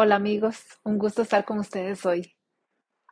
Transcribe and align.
Hola 0.00 0.14
amigos, 0.14 0.62
un 0.84 0.96
gusto 0.96 1.22
estar 1.22 1.44
con 1.44 1.58
ustedes 1.58 2.06
hoy. 2.06 2.36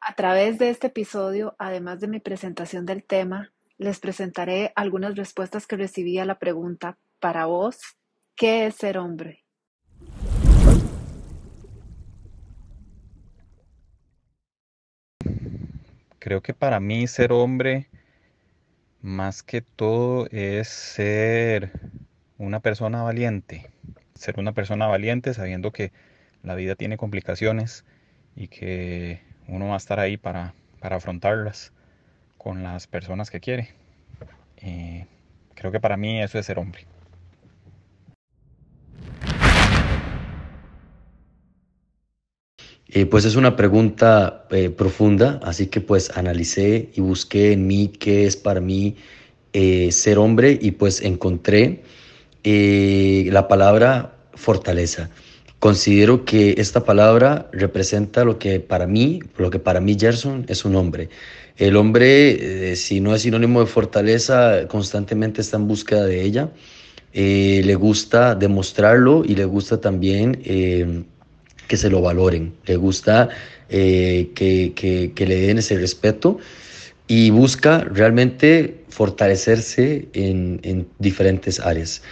A 0.00 0.14
través 0.14 0.56
de 0.60 0.70
este 0.70 0.86
episodio, 0.86 1.56
además 1.58 1.98
de 1.98 2.06
mi 2.06 2.20
presentación 2.20 2.86
del 2.86 3.02
tema, 3.02 3.52
les 3.76 3.98
presentaré 3.98 4.72
algunas 4.76 5.16
respuestas 5.16 5.66
que 5.66 5.76
recibí 5.76 6.20
a 6.20 6.24
la 6.24 6.38
pregunta, 6.38 6.96
para 7.18 7.46
vos, 7.46 7.80
¿qué 8.36 8.66
es 8.66 8.76
ser 8.76 8.98
hombre? 8.98 9.42
Creo 16.20 16.40
que 16.40 16.54
para 16.54 16.78
mí 16.78 17.08
ser 17.08 17.32
hombre, 17.32 17.88
más 19.02 19.42
que 19.42 19.60
todo, 19.60 20.28
es 20.30 20.68
ser 20.68 21.72
una 22.38 22.60
persona 22.60 23.02
valiente. 23.02 23.72
Ser 24.14 24.38
una 24.38 24.52
persona 24.52 24.86
valiente 24.86 25.34
sabiendo 25.34 25.72
que 25.72 25.90
la 26.46 26.54
vida 26.54 26.76
tiene 26.76 26.96
complicaciones 26.96 27.84
y 28.36 28.46
que 28.46 29.20
uno 29.48 29.68
va 29.68 29.74
a 29.74 29.78
estar 29.78 29.98
ahí 29.98 30.16
para, 30.16 30.54
afrontarlas 30.80 31.72
con 32.38 32.62
las 32.62 32.86
personas 32.86 33.28
que 33.28 33.40
quiere. 33.40 33.70
Eh, 34.58 35.04
creo 35.54 35.72
que 35.72 35.80
para 35.80 35.96
mí 35.96 36.22
eso 36.22 36.38
es 36.38 36.46
ser 36.46 36.60
hombre. 36.60 36.86
Eh, 42.88 43.04
pues 43.06 43.24
es 43.24 43.34
una 43.34 43.56
pregunta 43.56 44.46
eh, 44.50 44.70
profunda, 44.70 45.40
así 45.42 45.66
que 45.66 45.80
pues 45.80 46.16
analicé 46.16 46.90
y 46.94 47.00
busqué 47.00 47.52
en 47.52 47.66
mí 47.66 47.88
qué 47.88 48.26
es 48.26 48.36
para 48.36 48.60
mí 48.60 48.96
ser 49.90 50.18
hombre 50.18 50.58
y 50.60 50.72
pues 50.72 51.00
encontré 51.00 51.82
la 52.44 53.48
palabra 53.48 54.14
fortaleza. 54.34 55.08
Considero 55.58 56.24
que 56.26 56.54
esta 56.58 56.84
palabra 56.84 57.48
representa 57.50 58.24
lo 58.24 58.38
que 58.38 58.60
para 58.60 58.86
mí, 58.86 59.20
lo 59.38 59.50
que 59.50 59.58
para 59.58 59.80
mí 59.80 59.96
Gerson 59.98 60.44
es 60.48 60.66
un 60.66 60.76
hombre. 60.76 61.08
El 61.56 61.76
hombre, 61.76 62.72
eh, 62.72 62.76
si 62.76 63.00
no 63.00 63.14
es 63.14 63.22
sinónimo 63.22 63.60
de 63.60 63.66
fortaleza, 63.66 64.68
constantemente 64.68 65.40
está 65.40 65.56
en 65.56 65.66
búsqueda 65.66 66.04
de 66.04 66.22
ella. 66.22 66.50
Eh, 67.14 67.62
le 67.64 67.74
gusta 67.74 68.34
demostrarlo 68.34 69.24
y 69.24 69.34
le 69.34 69.46
gusta 69.46 69.80
también 69.80 70.42
eh, 70.44 71.04
que 71.66 71.78
se 71.78 71.88
lo 71.88 72.02
valoren. 72.02 72.52
Le 72.66 72.76
gusta 72.76 73.30
que, 73.68 75.12
le 75.16 75.40
den 75.40 75.58
ese 75.58 75.78
respeto 75.78 76.38
y 77.08 77.30
busca 77.30 77.80
realmente 77.80 78.84
fortalecerse 78.90 80.08
en, 80.12 80.60
en 80.62 80.86
diferentes 80.98 81.58
áreas. 81.60 82.02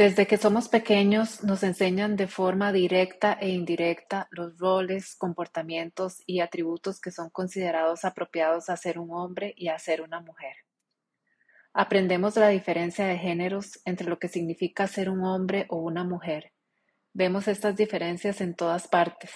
Desde 0.00 0.26
que 0.26 0.38
somos 0.38 0.70
pequeños 0.70 1.44
nos 1.44 1.62
enseñan 1.62 2.16
de 2.16 2.26
forma 2.26 2.72
directa 2.72 3.36
e 3.38 3.50
indirecta 3.50 4.28
los 4.30 4.58
roles, 4.58 5.14
comportamientos 5.14 6.22
y 6.24 6.40
atributos 6.40 7.02
que 7.02 7.10
son 7.10 7.28
considerados 7.28 8.06
apropiados 8.06 8.70
a 8.70 8.78
ser 8.78 8.98
un 8.98 9.10
hombre 9.10 9.52
y 9.58 9.68
a 9.68 9.78
ser 9.78 10.00
una 10.00 10.22
mujer. 10.22 10.54
Aprendemos 11.74 12.34
la 12.36 12.48
diferencia 12.48 13.04
de 13.04 13.18
géneros 13.18 13.78
entre 13.84 14.08
lo 14.08 14.18
que 14.18 14.28
significa 14.28 14.86
ser 14.86 15.10
un 15.10 15.22
hombre 15.22 15.66
o 15.68 15.76
una 15.76 16.02
mujer. 16.02 16.54
Vemos 17.12 17.46
estas 17.46 17.76
diferencias 17.76 18.40
en 18.40 18.54
todas 18.54 18.88
partes, 18.88 19.32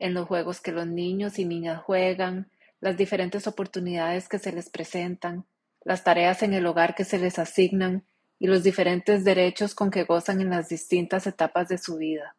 en 0.00 0.14
los 0.14 0.26
juegos 0.26 0.60
que 0.60 0.72
los 0.72 0.88
niños 0.88 1.38
y 1.38 1.44
niñas 1.44 1.80
juegan, 1.80 2.50
las 2.80 2.96
diferentes 2.96 3.46
oportunidades 3.46 4.28
que 4.28 4.40
se 4.40 4.50
les 4.50 4.68
presentan, 4.68 5.46
las 5.84 6.02
tareas 6.02 6.42
en 6.42 6.54
el 6.54 6.66
hogar 6.66 6.96
que 6.96 7.04
se 7.04 7.20
les 7.20 7.38
asignan, 7.38 8.04
y 8.38 8.46
los 8.46 8.62
diferentes 8.62 9.24
derechos 9.24 9.74
con 9.74 9.90
que 9.90 10.04
gozan 10.04 10.40
en 10.40 10.50
las 10.50 10.68
distintas 10.68 11.26
etapas 11.26 11.68
de 11.68 11.78
su 11.78 11.96
vida. 11.96 12.36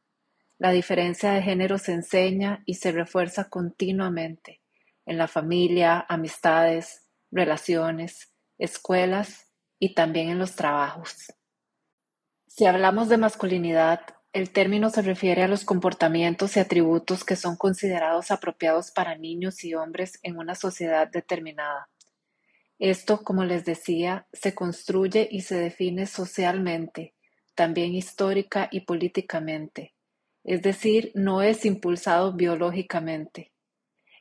La 0.60 0.72
diferencia 0.72 1.32
de 1.32 1.42
género 1.42 1.78
se 1.78 1.94
enseña 1.94 2.64
y 2.66 2.76
se 2.76 2.92
refuerza 2.92 3.50
continuamente 3.50 4.62
en 5.06 5.18
la 5.18 5.28
familia, 5.28 6.06
amistades, 6.10 7.08
relaciones, 7.32 8.34
escuelas 8.58 9.48
y 9.80 9.94
también 9.94 10.30
en 10.30 10.40
los 10.40 10.56
trabajos. 10.56 11.34
Si 12.48 12.66
hablamos 12.66 13.08
de 13.08 13.18
masculinidad, 13.18 14.02
el 14.34 14.52
término 14.52 14.90
se 14.90 15.02
refiere 15.02 15.44
a 15.44 15.48
los 15.48 15.64
comportamientos 15.64 16.58
y 16.58 16.60
atributos 16.60 17.24
que 17.24 17.36
son 17.36 17.56
considerados 17.56 18.32
apropiados 18.32 18.92
para 18.92 19.16
niños 19.16 19.64
y 19.64 19.76
hombres 19.76 20.20
en 20.24 20.38
una 20.38 20.56
sociedad 20.56 21.08
determinada. 21.08 21.90
Esto, 22.80 23.24
como 23.24 23.44
les 23.44 23.66
decía, 23.66 24.28
se 24.34 24.54
construye 24.54 25.28
y 25.32 25.42
se 25.42 25.56
define 25.56 26.06
socialmente, 26.06 27.16
también 27.56 27.96
histórica 27.96 28.70
y 28.72 28.82
políticamente, 28.82 29.96
es 30.44 30.62
decir, 30.62 31.12
no 31.16 31.42
es 31.42 31.66
impulsado 31.66 32.34
biológicamente. 32.34 33.52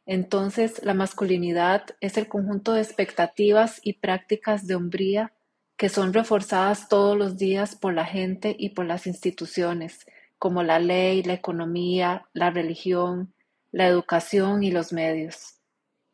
Entonces, 0.07 0.83
la 0.85 0.95
masculinidad 0.95 1.85
es 2.01 2.17
el 2.17 2.29
conjunto 2.29 2.73
de 2.73 2.81
expectativas 2.81 3.81
y 3.83 3.95
prácticas 3.95 4.67
de 4.67 4.77
hombría 4.77 5.33
que 5.77 5.89
son 5.89 6.15
reforzadas 6.15 6.89
todos 6.89 7.17
los 7.17 7.37
días 7.37 7.77
por 7.77 7.93
la 7.93 8.07
gente 8.07 8.57
y 8.59 8.71
por 8.71 8.87
las 8.87 9.07
instituciones, 9.07 10.07
como 10.39 10.63
la 10.63 10.79
ley, 10.79 11.23
la 11.23 11.35
economía, 11.35 12.27
la 12.33 12.51
religión, 12.51 13.35
la 13.73 13.87
educación 13.87 14.63
y 14.63 14.71
los 14.71 14.93
medios. 14.93 15.56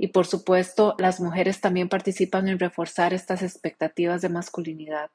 Y 0.02 0.08
por 0.08 0.26
supuesto, 0.26 0.96
las 0.98 1.20
mujeres 1.20 1.60
también 1.60 1.88
participan 1.88 2.48
en 2.48 2.58
reforzar 2.58 3.14
estas 3.14 3.40
expectativas 3.40 4.20
de 4.20 4.30
masculinidad, 4.30 5.12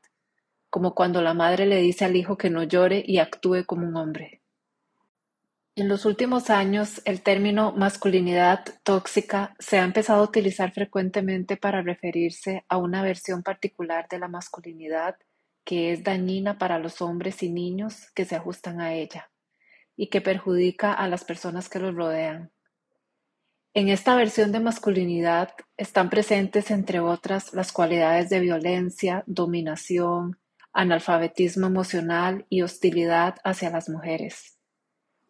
como 0.70 0.96
cuando 0.96 1.22
la 1.22 1.34
madre 1.34 1.66
le 1.66 1.82
dice 1.82 2.06
al 2.06 2.16
hijo 2.16 2.38
que 2.38 2.50
no 2.50 2.64
llore 2.64 3.04
y 3.06 3.18
actúe 3.18 3.66
como 3.66 3.86
un 3.86 3.98
hombre. 3.98 4.42
En 5.76 5.90
los 5.90 6.06
últimos 6.06 6.50
años, 6.50 7.02
el 7.04 7.22
término 7.22 7.74
masculinidad 7.74 8.64
tóxica 8.84 9.58
se 9.60 9.78
ha 9.78 9.84
empezado 9.84 10.22
a 10.22 10.24
utilizar 10.24 10.72
frecuentemente 10.72 11.58
para 11.58 11.82
referirse 11.82 12.64
a 12.70 12.78
una 12.78 13.04
versión 13.04 13.44
particular 13.44 14.08
de 14.10 14.20
la 14.20 14.30
masculinidad 14.30 15.18
que 15.66 15.92
es 15.92 16.06
dañina 16.06 16.58
para 16.58 16.80
los 16.80 17.02
hombres 17.02 17.44
y 17.44 17.50
niños 17.50 18.10
que 18.16 18.24
se 18.24 18.38
ajustan 18.38 18.80
a 18.80 18.94
ella 18.94 19.30
y 19.98 20.08
que 20.08 20.22
perjudica 20.22 20.94
a 20.94 21.10
las 21.10 21.26
personas 21.26 21.68
que 21.68 21.80
los 21.80 21.94
rodean. 21.94 22.54
En 23.74 23.90
esta 23.90 24.16
versión 24.16 24.52
de 24.52 24.60
masculinidad 24.60 25.50
están 25.78 26.10
presentes, 26.10 26.72
entre 26.72 27.00
otras, 27.00 27.54
las 27.54 27.72
cualidades 27.72 28.30
de 28.30 28.40
violencia, 28.40 29.24
dominación, 29.28 30.40
analfabetismo 30.74 31.68
emocional 31.68 32.46
y 32.50 32.62
hostilidad 32.62 33.36
hacia 33.44 33.70
las 33.70 33.90
mujeres. 33.90 34.58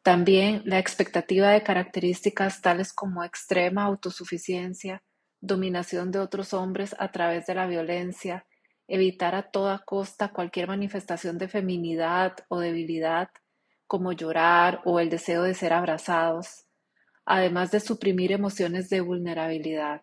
También 0.04 0.62
la 0.64 0.80
expectativa 0.80 1.50
de 1.50 1.64
características 1.64 2.62
tales 2.62 2.94
como 2.94 3.24
extrema 3.24 3.84
autosuficiencia, 3.84 5.04
dominación 5.42 6.12
de 6.12 6.20
otros 6.20 6.54
hombres 6.54 6.96
a 6.98 7.12
través 7.12 7.46
de 7.46 7.56
la 7.56 7.68
violencia, 7.68 8.46
evitar 8.88 9.36
a 9.36 9.52
toda 9.52 9.80
costa 9.80 10.32
cualquier 10.32 10.70
manifestación 10.70 11.38
de 11.38 11.50
feminidad 11.50 12.36
o 12.48 12.60
debilidad, 12.60 13.30
como 13.86 14.14
llorar 14.14 14.82
o 14.86 15.02
el 15.02 15.10
deseo 15.10 15.44
de 15.44 15.54
ser 15.54 15.74
abrazados, 15.74 16.67
además 17.28 17.72
de 17.72 17.82
suprimir 17.82 18.32
emociones 18.32 18.90
de 18.90 19.02
vulnerabilidad. 19.02 20.02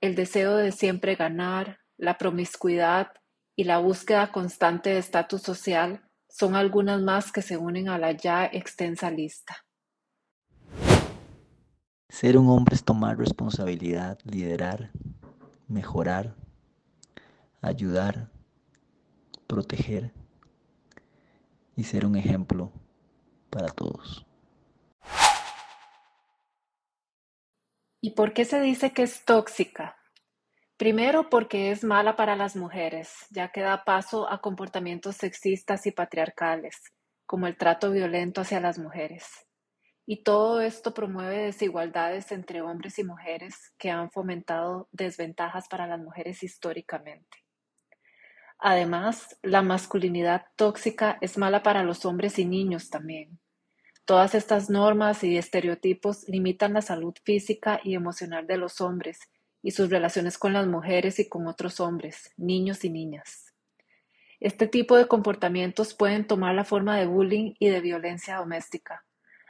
El 0.00 0.14
deseo 0.14 0.56
de 0.56 0.72
siempre 0.72 1.16
ganar, 1.16 1.80
la 1.98 2.16
promiscuidad 2.16 3.08
y 3.54 3.64
la 3.64 3.78
búsqueda 3.78 4.32
constante 4.32 4.90
de 4.90 4.98
estatus 4.98 5.42
social 5.42 6.02
son 6.28 6.56
algunas 6.56 7.00
más 7.02 7.30
que 7.30 7.42
se 7.42 7.58
unen 7.58 7.90
a 7.90 7.98
la 7.98 8.12
ya 8.12 8.46
extensa 8.46 9.10
lista. 9.10 9.54
Ser 12.08 12.38
un 12.38 12.48
hombre 12.48 12.74
es 12.74 12.84
tomar 12.84 13.18
responsabilidad, 13.18 14.18
liderar, 14.24 14.90
mejorar, 15.68 16.34
ayudar, 17.60 18.30
proteger 19.46 20.10
y 21.76 21.84
ser 21.84 22.06
un 22.06 22.16
ejemplo 22.16 22.72
para 23.50 23.68
todos. 23.68 24.24
¿Y 28.06 28.10
por 28.10 28.34
qué 28.34 28.44
se 28.44 28.60
dice 28.60 28.92
que 28.92 29.02
es 29.02 29.24
tóxica? 29.24 29.96
Primero 30.76 31.30
porque 31.30 31.70
es 31.70 31.84
mala 31.84 32.16
para 32.16 32.36
las 32.36 32.54
mujeres, 32.54 33.14
ya 33.30 33.50
que 33.50 33.62
da 33.62 33.82
paso 33.86 34.30
a 34.30 34.42
comportamientos 34.42 35.16
sexistas 35.16 35.86
y 35.86 35.90
patriarcales, 35.90 36.76
como 37.24 37.46
el 37.46 37.56
trato 37.56 37.90
violento 37.90 38.42
hacia 38.42 38.60
las 38.60 38.78
mujeres. 38.78 39.24
Y 40.04 40.22
todo 40.22 40.60
esto 40.60 40.92
promueve 40.92 41.44
desigualdades 41.44 42.30
entre 42.30 42.60
hombres 42.60 42.98
y 42.98 43.04
mujeres 43.04 43.72
que 43.78 43.90
han 43.90 44.10
fomentado 44.10 44.86
desventajas 44.92 45.66
para 45.68 45.86
las 45.86 45.98
mujeres 45.98 46.42
históricamente. 46.42 47.38
Además, 48.58 49.38
la 49.40 49.62
masculinidad 49.62 50.44
tóxica 50.56 51.16
es 51.22 51.38
mala 51.38 51.62
para 51.62 51.82
los 51.82 52.04
hombres 52.04 52.38
y 52.38 52.44
niños 52.44 52.90
también, 52.90 53.40
Todas 54.06 54.34
estas 54.34 54.68
normas 54.68 55.24
y 55.24 55.38
estereotipos 55.38 56.28
limitan 56.28 56.74
la 56.74 56.82
salud 56.82 57.14
física 57.24 57.80
y 57.82 57.94
emocional 57.94 58.46
de 58.46 58.58
los 58.58 58.82
hombres 58.82 59.18
y 59.62 59.70
sus 59.70 59.88
relaciones 59.88 60.36
con 60.36 60.52
las 60.52 60.66
mujeres 60.66 61.18
y 61.18 61.28
con 61.28 61.46
otros 61.46 61.80
hombres, 61.80 62.30
niños 62.36 62.84
y 62.84 62.90
niñas. 62.90 63.54
Este 64.40 64.66
tipo 64.66 64.98
de 64.98 65.08
comportamientos 65.08 65.94
pueden 65.94 66.26
tomar 66.26 66.54
la 66.54 66.64
forma 66.64 66.98
de 66.98 67.06
bullying 67.06 67.54
y 67.58 67.70
de 67.70 67.80
violencia 67.80 68.36
doméstica, 68.36 69.06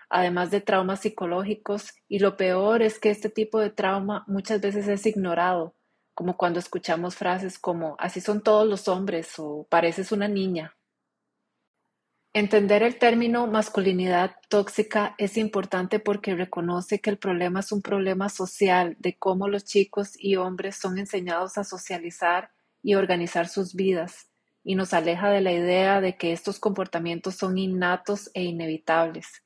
además 0.09 0.53
de 0.53 0.61
traumas 0.61 1.01
psicológicos, 1.01 1.93
y 2.07 2.21
lo 2.21 2.37
peor 2.37 2.81
es 2.83 3.01
que 3.01 3.11
este 3.11 3.31
tipo 3.31 3.59
de 3.59 3.71
trauma 3.71 4.23
muchas 4.29 4.61
veces 4.61 4.87
es 4.87 5.05
ignorado, 5.05 5.75
como 6.15 6.37
cuando 6.37 6.61
escuchamos 6.61 7.17
frases 7.17 7.59
como 7.59 7.97
así 7.99 8.21
son 8.21 8.41
todos 8.41 8.69
los 8.69 8.87
hombres 8.87 9.35
o 9.39 9.67
pareces 9.69 10.13
una 10.13 10.29
niña. 10.29 10.77
Entender 12.37 12.83
el 12.83 12.99
término 12.99 13.47
masculinidad 13.47 14.35
tóxica 14.49 15.15
es 15.19 15.37
importante 15.37 16.01
porque 16.01 16.35
reconoce 16.35 17.01
que 17.01 17.09
el 17.09 17.17
problema 17.17 17.61
es 17.61 17.71
un 17.71 17.81
problema 17.81 18.29
social 18.29 18.97
de 18.99 19.17
cómo 19.17 19.47
los 19.47 19.65
chicos 19.65 20.15
y 20.19 20.35
hombres 20.35 20.75
son 20.75 20.99
enseñados 20.99 21.59
a 21.59 21.63
socializar 21.63 22.51
y 22.83 22.97
organizar 22.97 23.47
sus 23.47 23.77
vidas, 23.77 24.31
y 24.65 24.75
nos 24.75 24.95
aleja 24.95 25.31
de 25.31 25.43
la 25.43 25.53
idea 25.53 26.01
de 26.01 26.17
que 26.17 26.33
estos 26.33 26.59
comportamientos 26.59 27.37
son 27.37 27.57
innatos 27.57 28.29
e 28.35 28.43
inevitables. 28.43 29.45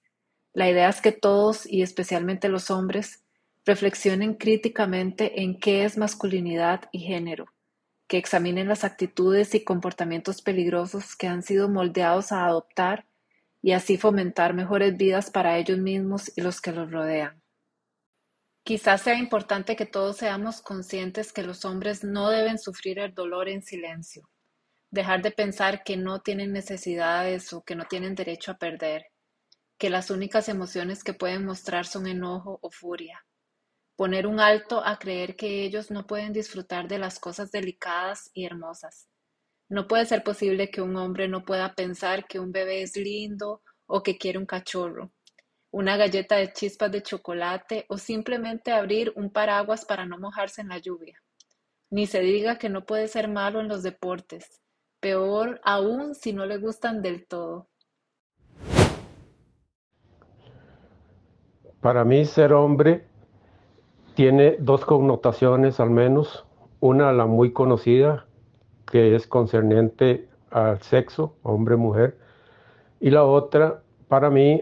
La 0.54 0.70
idea 0.70 0.88
es 0.88 1.02
que 1.02 1.12
todos, 1.12 1.66
y 1.66 1.82
especialmente 1.82 2.48
los 2.48 2.70
hombres, 2.70 3.22
reflexionen 3.66 4.32
críticamente 4.32 5.42
en 5.42 5.60
qué 5.60 5.84
es 5.84 5.98
masculinidad 5.98 6.88
y 6.90 7.00
género 7.00 7.52
que 8.08 8.16
examinen 8.16 8.68
las 8.68 8.84
actitudes 8.84 9.54
y 9.54 9.62
comportamientos 9.62 10.40
peligrosos 10.42 11.14
que 11.14 11.28
han 11.28 11.42
sido 11.42 11.68
moldeados 11.68 12.32
a 12.32 12.46
adoptar 12.46 13.06
y 13.60 13.72
así 13.72 13.98
fomentar 13.98 14.54
mejores 14.54 14.96
vidas 14.96 15.30
para 15.30 15.58
ellos 15.58 15.78
mismos 15.78 16.32
y 16.36 16.40
los 16.40 16.60
que 16.60 16.72
los 16.72 16.90
rodean. 16.90 17.42
Quizás 18.64 19.02
sea 19.02 19.14
importante 19.14 19.76
que 19.76 19.86
todos 19.86 20.16
seamos 20.16 20.62
conscientes 20.62 21.32
que 21.32 21.42
los 21.42 21.64
hombres 21.64 22.02
no 22.02 22.30
deben 22.30 22.58
sufrir 22.58 22.98
el 22.98 23.14
dolor 23.14 23.48
en 23.48 23.62
silencio, 23.62 24.28
dejar 24.90 25.22
de 25.22 25.30
pensar 25.30 25.82
que 25.84 25.96
no 25.96 26.20
tienen 26.20 26.52
necesidades 26.52 27.52
o 27.52 27.62
que 27.62 27.76
no 27.76 27.84
tienen 27.84 28.14
derecho 28.14 28.52
a 28.52 28.58
perder, 28.58 29.06
que 29.78 29.90
las 29.90 30.10
únicas 30.10 30.48
emociones 30.48 31.04
que 31.04 31.14
pueden 31.14 31.44
mostrar 31.44 31.86
son 31.86 32.06
enojo 32.06 32.58
o 32.62 32.70
furia, 32.70 33.24
poner 33.98 34.28
un 34.28 34.38
alto 34.38 34.80
a 34.84 34.96
creer 34.96 35.34
que 35.34 35.64
ellos 35.64 35.90
no 35.90 36.06
pueden 36.06 36.32
disfrutar 36.32 36.86
de 36.86 36.98
las 36.98 37.18
cosas 37.18 37.50
delicadas 37.50 38.30
y 38.32 38.44
hermosas. 38.44 39.08
No 39.68 39.88
puede 39.88 40.06
ser 40.06 40.22
posible 40.22 40.70
que 40.70 40.80
un 40.80 40.94
hombre 40.94 41.26
no 41.26 41.44
pueda 41.44 41.74
pensar 41.74 42.28
que 42.28 42.38
un 42.38 42.52
bebé 42.52 42.82
es 42.82 42.96
lindo 42.96 43.60
o 43.86 44.04
que 44.04 44.16
quiere 44.16 44.38
un 44.38 44.46
cachorro, 44.46 45.10
una 45.72 45.96
galleta 45.96 46.36
de 46.36 46.52
chispas 46.52 46.92
de 46.92 47.02
chocolate 47.02 47.86
o 47.88 47.98
simplemente 47.98 48.70
abrir 48.70 49.12
un 49.16 49.32
paraguas 49.32 49.84
para 49.84 50.06
no 50.06 50.16
mojarse 50.16 50.60
en 50.60 50.68
la 50.68 50.78
lluvia. 50.78 51.20
Ni 51.90 52.06
se 52.06 52.20
diga 52.20 52.56
que 52.56 52.68
no 52.68 52.86
puede 52.86 53.08
ser 53.08 53.26
malo 53.26 53.60
en 53.60 53.66
los 53.66 53.82
deportes, 53.82 54.62
peor 55.00 55.60
aún 55.64 56.14
si 56.14 56.32
no 56.32 56.46
le 56.46 56.58
gustan 56.58 57.02
del 57.02 57.26
todo. 57.26 57.68
Para 61.80 62.04
mí 62.04 62.24
ser 62.26 62.52
hombre 62.52 63.07
tiene 64.18 64.56
dos 64.58 64.84
connotaciones 64.84 65.78
al 65.78 65.90
menos. 65.90 66.44
Una, 66.80 67.12
la 67.12 67.26
muy 67.26 67.52
conocida, 67.52 68.26
que 68.90 69.14
es 69.14 69.28
concerniente 69.28 70.28
al 70.50 70.82
sexo, 70.82 71.36
hombre-mujer. 71.44 72.18
Y 72.98 73.10
la 73.10 73.22
otra, 73.22 73.80
para 74.08 74.28
mí, 74.28 74.60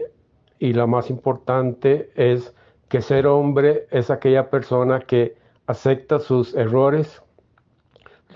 y 0.59 0.73
la 0.73 0.85
más 0.85 1.09
importante, 1.09 2.11
es 2.13 2.53
que 2.87 3.01
ser 3.01 3.25
hombre 3.25 3.87
es 3.89 4.11
aquella 4.11 4.51
persona 4.51 4.99
que 4.99 5.35
acepta 5.65 6.19
sus 6.19 6.53
errores, 6.53 7.23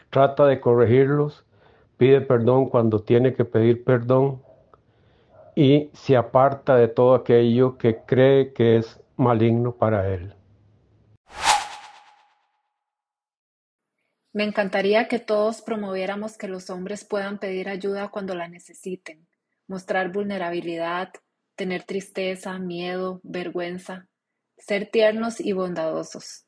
trata 0.10 0.48
de 0.48 0.60
corregirlos, 0.60 1.46
pide 1.98 2.22
perdón 2.22 2.66
cuando 2.66 3.04
tiene 3.04 3.36
que 3.36 3.46
pedir 3.46 3.84
perdón 3.84 4.42
y 5.56 5.92
se 5.94 6.18
aparta 6.18 6.78
de 6.78 6.88
todo 6.88 7.14
aquello 7.14 7.78
que 7.78 8.00
cree 8.08 8.54
que 8.54 8.78
es 8.78 9.00
maligno 9.18 9.72
para 9.72 10.12
él. 10.12 10.34
Me 14.34 14.46
encantaría 14.46 15.10
que 15.10 15.20
todos 15.20 15.62
promoviéramos 15.62 16.38
que 16.38 16.48
los 16.48 16.70
hombres 16.70 17.04
puedan 17.04 17.38
pedir 17.38 17.68
ayuda 17.68 18.08
cuando 18.08 18.34
la 18.34 18.48
necesiten, 18.48 19.28
mostrar 19.68 20.14
vulnerabilidad, 20.14 21.12
tener 21.56 21.84
tristeza, 21.84 22.58
miedo, 22.58 23.20
vergüenza, 23.24 24.08
ser 24.58 24.90
tiernos 24.90 25.42
y 25.42 25.52
bondadosos, 25.52 26.46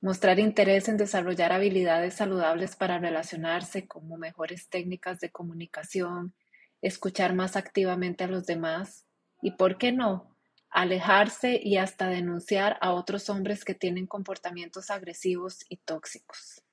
mostrar 0.00 0.38
interés 0.38 0.88
en 0.88 0.96
desarrollar 0.96 1.52
habilidades 1.52 2.14
saludables 2.14 2.74
para 2.74 2.98
relacionarse 2.98 3.86
como 3.86 4.16
mejores 4.16 4.70
técnicas 4.70 5.20
de 5.20 5.30
comunicación, 5.30 6.34
escuchar 6.80 7.34
más 7.34 7.54
activamente 7.56 8.24
a 8.24 8.28
los 8.28 8.46
demás 8.46 9.04
y, 9.42 9.50
¿por 9.52 9.76
qué 9.76 9.92
no?, 9.92 10.34
alejarse 10.70 11.60
y 11.62 11.76
hasta 11.76 12.08
denunciar 12.08 12.78
a 12.80 12.92
otros 12.92 13.28
hombres 13.28 13.64
que 13.64 13.74
tienen 13.74 14.06
comportamientos 14.06 14.90
agresivos 14.90 15.64
y 15.68 15.76
tóxicos. 15.78 16.65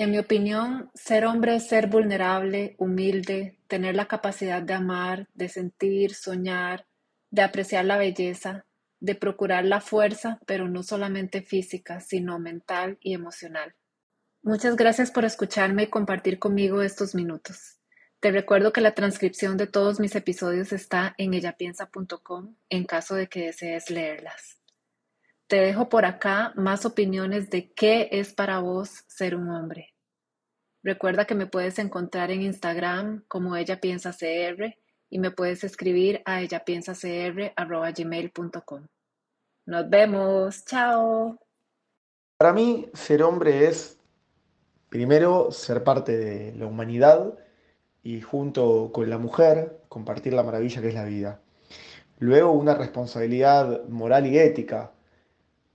En 0.00 0.12
mi 0.12 0.18
opinión, 0.18 0.92
ser 0.94 1.26
hombre 1.26 1.56
es 1.56 1.66
ser 1.66 1.88
vulnerable, 1.88 2.76
humilde, 2.78 3.58
tener 3.66 3.96
la 3.96 4.06
capacidad 4.06 4.62
de 4.62 4.72
amar, 4.72 5.26
de 5.34 5.48
sentir, 5.48 6.14
soñar, 6.14 6.86
de 7.32 7.42
apreciar 7.42 7.84
la 7.84 7.98
belleza, 7.98 8.64
de 9.00 9.16
procurar 9.16 9.64
la 9.64 9.80
fuerza, 9.80 10.38
pero 10.46 10.68
no 10.68 10.84
solamente 10.84 11.42
física, 11.42 11.98
sino 11.98 12.38
mental 12.38 12.98
y 13.00 13.12
emocional. 13.12 13.74
Muchas 14.42 14.76
gracias 14.76 15.10
por 15.10 15.24
escucharme 15.24 15.82
y 15.82 15.86
compartir 15.88 16.38
conmigo 16.38 16.80
estos 16.80 17.16
minutos. 17.16 17.80
Te 18.20 18.30
recuerdo 18.30 18.72
que 18.72 18.80
la 18.80 18.94
transcripción 18.94 19.56
de 19.56 19.66
todos 19.66 19.98
mis 19.98 20.14
episodios 20.14 20.72
está 20.72 21.16
en 21.18 21.34
ellapiensa.com 21.34 22.54
en 22.68 22.84
caso 22.84 23.16
de 23.16 23.26
que 23.26 23.46
desees 23.46 23.90
leerlas. 23.90 24.57
Te 25.48 25.56
dejo 25.56 25.88
por 25.88 26.04
acá 26.04 26.52
más 26.56 26.84
opiniones 26.84 27.48
de 27.48 27.72
qué 27.72 28.10
es 28.12 28.34
para 28.34 28.58
vos 28.58 29.04
ser 29.06 29.34
un 29.34 29.48
hombre. 29.48 29.94
Recuerda 30.82 31.24
que 31.24 31.34
me 31.34 31.46
puedes 31.46 31.78
encontrar 31.78 32.30
en 32.30 32.42
Instagram 32.42 33.24
como 33.28 33.56
ella 33.56 33.80
piensa 33.80 34.12
cr 34.12 34.76
y 35.08 35.18
me 35.18 35.30
puedes 35.30 35.64
escribir 35.64 36.20
a 36.26 36.42
ellapiensacr@gmail.com. 36.42 38.88
Nos 39.64 39.88
vemos, 39.88 40.66
chao. 40.66 41.38
Para 42.36 42.52
mí 42.52 42.90
ser 42.92 43.22
hombre 43.22 43.68
es 43.68 43.98
primero 44.90 45.50
ser 45.50 45.82
parte 45.82 46.18
de 46.18 46.52
la 46.56 46.66
humanidad 46.66 47.38
y 48.02 48.20
junto 48.20 48.92
con 48.92 49.08
la 49.08 49.16
mujer 49.16 49.80
compartir 49.88 50.34
la 50.34 50.42
maravilla 50.42 50.82
que 50.82 50.88
es 50.88 50.94
la 50.94 51.06
vida. 51.06 51.40
Luego 52.18 52.52
una 52.52 52.74
responsabilidad 52.74 53.88
moral 53.88 54.26
y 54.26 54.38
ética 54.38 54.92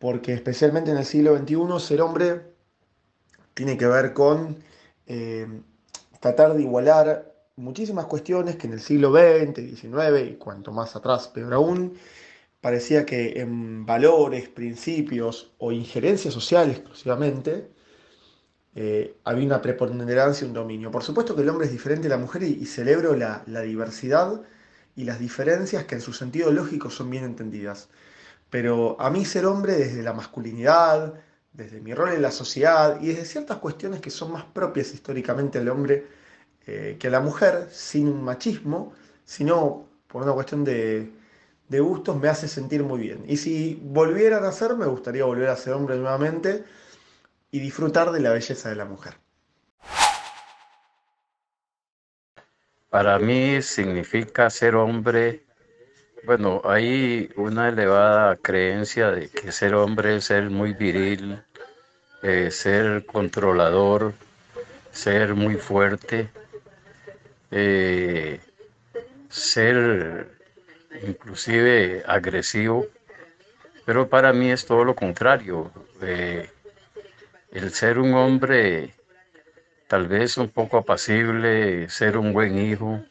porque 0.03 0.33
especialmente 0.33 0.91
en 0.91 0.97
el 0.97 1.05
siglo 1.05 1.37
XXI 1.37 1.79
ser 1.79 2.01
hombre 2.01 2.41
tiene 3.53 3.77
que 3.77 3.87
ver 3.87 4.11
con 4.11 4.61
eh, 5.07 5.47
tratar 6.19 6.55
de 6.55 6.61
igualar 6.61 7.33
muchísimas 7.55 8.07
cuestiones 8.07 8.57
que 8.57 8.67
en 8.67 8.73
el 8.73 8.81
siglo 8.81 9.13
XX, 9.13 9.55
XIX 9.55 10.29
y 10.29 10.33
cuanto 10.33 10.73
más 10.73 10.97
atrás, 10.97 11.29
peor 11.29 11.53
aún, 11.53 11.93
parecía 12.59 13.05
que 13.05 13.39
en 13.39 13.85
valores, 13.85 14.49
principios 14.49 15.53
o 15.57 15.71
injerencias 15.71 16.33
sociales 16.33 16.79
exclusivamente, 16.79 17.69
eh, 18.75 19.15
había 19.23 19.45
una 19.45 19.61
preponderancia, 19.61 20.45
un 20.45 20.51
dominio. 20.51 20.91
Por 20.91 21.03
supuesto 21.03 21.33
que 21.33 21.43
el 21.43 21.49
hombre 21.49 21.67
es 21.67 21.71
diferente 21.71 22.07
a 22.07 22.09
la 22.09 22.17
mujer 22.17 22.43
y, 22.43 22.65
celebro 22.65 23.15
la, 23.15 23.43
la 23.47 23.61
diversidad 23.61 24.41
y 24.97 25.05
las 25.05 25.19
diferencias 25.19 25.85
que 25.85 25.95
en 25.95 26.01
su 26.01 26.11
sentido 26.11 26.51
lógico 26.51 26.89
son 26.89 27.09
bien 27.09 27.23
entendidas. 27.23 27.87
Pero 28.53 28.95
a 29.01 29.09
mí 29.09 29.25
ser 29.25 29.47
hombre 29.47 29.73
desde 29.73 30.03
la 30.03 30.13
masculinidad, 30.13 31.15
desde 31.53 31.81
mi 31.81 31.95
rol 31.95 32.13
en 32.13 32.21
la 32.21 32.29
sociedad 32.29 33.01
y 33.01 33.07
desde 33.07 33.25
ciertas 33.25 33.57
cuestiones 33.57 33.99
que 33.99 34.11
son 34.11 34.31
más 34.31 34.43
propias 34.43 34.93
históricamente 34.93 35.57
al 35.57 35.69
hombre 35.69 36.05
eh, 36.67 36.95
que 36.99 37.07
a 37.07 37.09
la 37.09 37.19
mujer, 37.19 37.69
sin 37.71 38.07
un 38.07 38.23
machismo, 38.23 38.93
sino 39.25 39.87
por 40.05 40.21
una 40.21 40.33
cuestión 40.33 40.63
de, 40.63 41.11
de 41.67 41.79
gustos, 41.79 42.15
me 42.21 42.29
hace 42.29 42.47
sentir 42.47 42.83
muy 42.83 42.99
bien. 42.99 43.23
Y 43.27 43.37
si 43.37 43.81
volvieran 43.81 44.45
a 44.45 44.51
ser, 44.51 44.75
me 44.75 44.85
gustaría 44.85 45.25
volver 45.25 45.49
a 45.49 45.55
ser 45.55 45.73
hombre 45.73 45.95
nuevamente 45.95 46.63
y 47.49 47.59
disfrutar 47.59 48.11
de 48.11 48.19
la 48.19 48.33
belleza 48.33 48.69
de 48.69 48.75
la 48.75 48.85
mujer. 48.85 49.15
Para 52.91 53.17
mí 53.17 53.63
significa 53.63 54.47
ser 54.51 54.75
hombre 54.75 55.43
bueno, 56.25 56.61
hay 56.63 57.29
una 57.35 57.69
elevada 57.69 58.35
creencia 58.37 59.11
de 59.11 59.29
que 59.29 59.51
ser 59.51 59.75
hombre 59.75 60.17
es 60.17 60.25
ser 60.25 60.49
muy 60.49 60.73
viril, 60.73 61.41
eh, 62.21 62.49
ser 62.51 63.05
controlador, 63.05 64.13
ser 64.91 65.35
muy 65.35 65.55
fuerte, 65.55 66.29
eh, 67.51 68.39
ser 69.29 70.29
inclusive 71.05 72.03
agresivo, 72.07 72.87
pero 73.85 74.07
para 74.07 74.31
mí 74.31 74.49
es 74.51 74.65
todo 74.65 74.85
lo 74.85 74.95
contrario. 74.95 75.71
Eh, 76.01 76.49
el 77.51 77.71
ser 77.71 77.99
un 77.99 78.13
hombre 78.13 78.93
tal 79.87 80.07
vez 80.07 80.37
un 80.37 80.49
poco 80.49 80.77
apacible, 80.77 81.89
ser 81.89 82.17
un 82.17 82.33
buen 82.33 82.57
hijo, 82.57 83.03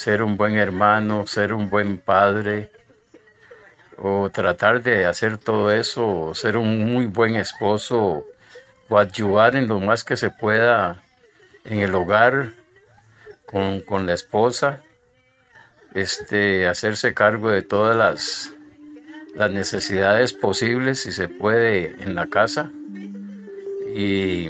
ser 0.00 0.22
un 0.22 0.38
buen 0.38 0.56
hermano, 0.56 1.26
ser 1.26 1.52
un 1.52 1.68
buen 1.68 1.98
padre, 1.98 2.70
o 3.98 4.30
tratar 4.30 4.82
de 4.82 5.04
hacer 5.04 5.36
todo 5.36 5.70
eso, 5.70 6.32
ser 6.34 6.56
un 6.56 6.90
muy 6.90 7.04
buen 7.04 7.36
esposo, 7.36 8.24
o 8.88 8.98
ayudar 8.98 9.56
en 9.56 9.68
lo 9.68 9.78
más 9.78 10.02
que 10.02 10.16
se 10.16 10.30
pueda 10.30 11.02
en 11.66 11.80
el 11.80 11.94
hogar 11.94 12.54
con, 13.44 13.82
con 13.82 14.06
la 14.06 14.14
esposa, 14.14 14.80
este, 15.92 16.66
hacerse 16.66 17.12
cargo 17.12 17.50
de 17.50 17.60
todas 17.60 17.94
las, 17.94 18.54
las 19.34 19.50
necesidades 19.50 20.32
posibles, 20.32 21.00
si 21.00 21.12
se 21.12 21.28
puede, 21.28 21.94
en 22.02 22.14
la 22.14 22.26
casa. 22.26 22.70
Y 23.94 24.48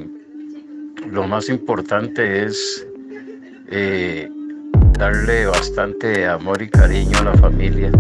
lo 1.11 1.27
más 1.27 1.49
importante 1.49 2.45
es 2.45 2.87
eh, 3.69 4.31
darle 5.01 5.47
bastante 5.47 6.27
amor 6.27 6.61
y 6.61 6.69
cariño 6.69 7.17
a 7.21 7.25
la 7.25 7.35
familia. 7.39 7.91